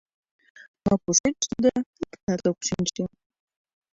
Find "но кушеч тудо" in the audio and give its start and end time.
0.83-1.71